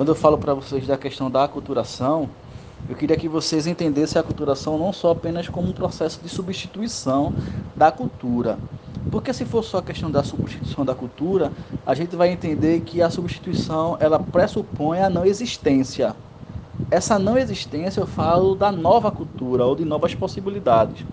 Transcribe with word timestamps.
Quando 0.00 0.08
eu 0.08 0.14
falo 0.14 0.38
para 0.38 0.54
vocês 0.54 0.86
da 0.86 0.96
questão 0.96 1.30
da 1.30 1.44
aculturação, 1.44 2.26
eu 2.88 2.96
queria 2.96 3.18
que 3.18 3.28
vocês 3.28 3.66
entendessem 3.66 4.18
a 4.18 4.22
aculturação 4.22 4.78
não 4.78 4.94
só 4.94 5.10
apenas 5.10 5.46
como 5.46 5.68
um 5.68 5.72
processo 5.72 6.18
de 6.22 6.28
substituição 6.30 7.34
da 7.76 7.92
cultura. 7.92 8.58
Porque 9.10 9.30
se 9.34 9.44
for 9.44 9.62
só 9.62 9.76
a 9.76 9.82
questão 9.82 10.10
da 10.10 10.24
substituição 10.24 10.86
da 10.86 10.94
cultura, 10.94 11.52
a 11.84 11.94
gente 11.94 12.16
vai 12.16 12.30
entender 12.30 12.80
que 12.80 13.02
a 13.02 13.10
substituição 13.10 13.98
ela 14.00 14.18
pressupõe 14.18 15.00
a 15.00 15.10
não 15.10 15.26
existência. 15.26 16.16
Essa 16.90 17.18
não 17.18 17.36
existência 17.36 18.00
eu 18.00 18.06
falo 18.06 18.54
da 18.54 18.72
nova 18.72 19.10
cultura 19.10 19.66
ou 19.66 19.76
de 19.76 19.84
novas 19.84 20.14
possibilidades. 20.14 21.04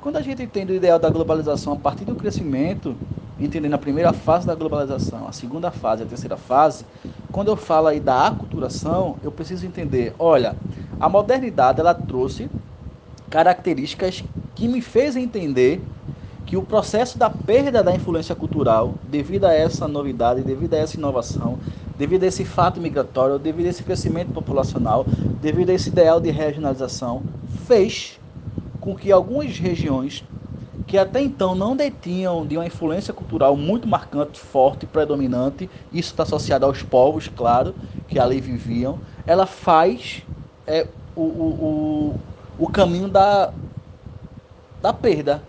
Quando 0.00 0.14
a 0.14 0.22
gente 0.22 0.44
entende 0.44 0.70
o 0.70 0.76
ideal 0.76 1.00
da 1.00 1.10
globalização 1.10 1.72
a 1.72 1.76
partir 1.76 2.04
do 2.04 2.14
crescimento, 2.14 2.94
entendendo 3.40 3.74
a 3.74 3.78
primeira 3.78 4.12
fase 4.12 4.46
da 4.46 4.54
globalização, 4.54 5.26
a 5.28 5.32
segunda 5.32 5.70
fase, 5.70 6.02
a 6.02 6.06
terceira 6.06 6.36
fase, 6.36 6.84
quando 7.30 7.48
eu 7.48 7.56
falo 7.56 7.86
aí 7.88 8.00
da 8.00 8.26
aculturação, 8.26 9.16
eu 9.22 9.30
preciso 9.30 9.66
entender, 9.66 10.14
olha, 10.18 10.56
a 11.00 11.08
modernidade 11.08 11.80
ela 11.80 11.94
trouxe 11.94 12.48
características 13.30 14.24
que 14.54 14.66
me 14.66 14.80
fez 14.80 15.14
entender 15.16 15.80
que 16.46 16.56
o 16.56 16.62
processo 16.62 17.18
da 17.18 17.28
perda 17.28 17.82
da 17.82 17.94
influência 17.94 18.34
cultural, 18.34 18.94
devido 19.10 19.44
a 19.44 19.52
essa 19.52 19.86
novidade, 19.86 20.40
devido 20.40 20.74
a 20.74 20.78
essa 20.78 20.96
inovação, 20.96 21.58
devido 21.98 22.22
a 22.22 22.26
esse 22.26 22.44
fato 22.44 22.80
migratório, 22.80 23.38
devido 23.38 23.66
a 23.66 23.68
esse 23.68 23.82
crescimento 23.82 24.32
populacional, 24.32 25.04
devido 25.42 25.68
a 25.70 25.74
esse 25.74 25.90
ideal 25.90 26.18
de 26.18 26.30
regionalização, 26.30 27.22
fez 27.66 28.18
com 28.80 28.96
que 28.96 29.12
algumas 29.12 29.58
regiões 29.58 30.24
que 30.86 30.96
até 30.96 31.20
então 31.20 31.54
não 31.54 31.76
detinham 31.76 32.46
de 32.46 32.56
uma 32.56 32.66
influência 32.66 33.12
cultural 33.12 33.56
muito 33.56 33.86
marcante, 33.86 34.40
forte, 34.40 34.86
predominante, 34.86 35.68
isso 35.92 36.10
está 36.10 36.22
associado 36.22 36.64
aos 36.64 36.82
povos, 36.82 37.28
claro, 37.28 37.74
que 38.08 38.18
ali 38.18 38.40
viviam, 38.40 38.98
ela 39.26 39.44
faz 39.44 40.22
é, 40.66 40.86
o, 41.14 41.22
o, 41.22 42.14
o, 42.58 42.64
o 42.64 42.68
caminho 42.68 43.08
da, 43.08 43.52
da 44.80 44.92
perda. 44.92 45.42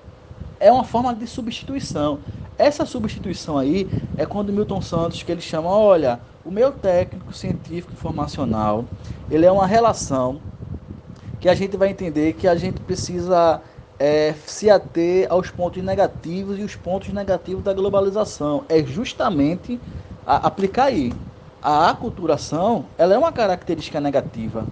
É 0.59 0.71
uma 0.71 0.83
forma 0.83 1.15
de 1.15 1.25
substituição. 1.25 2.19
Essa 2.57 2.85
substituição 2.85 3.57
aí 3.57 3.87
é 4.17 4.25
quando 4.25 4.51
Milton 4.51 4.81
Santos 4.81 5.23
que 5.23 5.31
ele 5.31 5.39
chama, 5.39 5.69
olha, 5.69 6.19
o 6.43 6.51
meu 6.51 6.73
técnico 6.73 7.33
científico 7.33 7.93
informacional, 7.93 8.83
ele 9.31 9.45
é 9.45 9.51
uma 9.51 9.65
relação 9.65 10.41
que 11.39 11.47
a 11.47 11.55
gente 11.55 11.77
vai 11.77 11.89
entender 11.89 12.33
que 12.33 12.47
a 12.47 12.55
gente 12.55 12.81
precisa 12.81 13.61
é, 13.99 14.33
se 14.45 14.69
ater 14.69 15.27
aos 15.29 15.51
pontos 15.51 15.83
negativos 15.83 16.57
e 16.57 16.63
os 16.63 16.75
pontos 16.75 17.09
negativos 17.09 17.63
da 17.63 17.73
globalização. 17.73 18.63
É 18.69 18.81
justamente 18.81 19.79
a, 20.25 20.47
aplicar 20.47 20.85
aí. 20.85 21.13
A 21.61 21.89
aculturação 21.89 22.85
ela 22.97 23.13
é 23.13 23.17
uma 23.17 23.33
característica 23.33 23.99
negativa. 23.99 24.65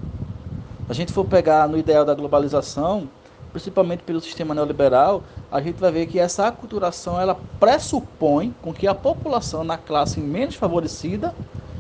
A 0.88 0.94
gente 0.94 1.12
for 1.12 1.26
pegar 1.26 1.68
no 1.68 1.78
ideal 1.78 2.06
da 2.06 2.16
globalização, 2.16 3.10
principalmente 3.52 4.04
pelo 4.04 4.22
sistema 4.22 4.56
neoliberal, 4.56 5.22
a 5.52 5.60
gente 5.60 5.76
vai 5.78 5.92
ver 5.92 6.06
que 6.08 6.18
essa 6.18 6.48
aculturação 6.48 7.20
ela 7.20 7.38
pressupõe 7.60 8.56
com 8.62 8.74
que 8.74 8.88
a 8.88 8.96
população 8.96 9.66
na 9.66 9.78
classe 9.78 10.22
menos 10.22 10.56
favorecida 10.56 11.36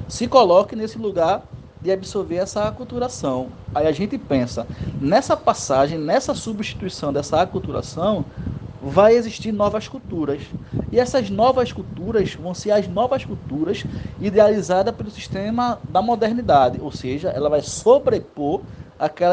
se 0.09 0.27
coloque 0.27 0.75
nesse 0.75 0.97
lugar 0.97 1.43
de 1.81 1.91
absorver 1.91 2.35
essa 2.37 2.67
aculturação. 2.67 3.51
Aí 3.73 3.85
a 3.85 3.91
gente 3.91 4.17
pensa, 4.17 4.67
nessa 4.99 5.35
passagem, 5.37 5.97
nessa 5.97 6.33
substituição 6.33 7.13
dessa 7.13 7.41
aculturação, 7.41 8.25
vai 8.81 9.15
existir 9.15 9.51
novas 9.51 9.87
culturas. 9.87 10.41
E 10.91 10.99
essas 10.99 11.29
novas 11.29 11.71
culturas 11.73 12.33
vão 12.35 12.53
ser 12.53 12.71
as 12.71 12.87
novas 12.87 13.25
culturas 13.25 13.85
idealizadas 14.19 14.95
pelo 14.95 15.11
sistema 15.11 15.79
da 15.83 16.01
modernidade, 16.01 16.79
ou 16.79 16.91
seja, 16.91 17.29
ela 17.29 17.49
vai 17.49 17.61
sobrepor 17.61 18.61
aquela 18.97 19.25